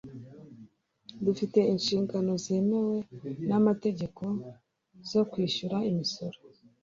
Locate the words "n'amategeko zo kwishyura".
3.49-5.77